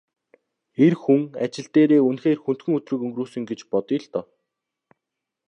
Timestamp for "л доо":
4.01-4.23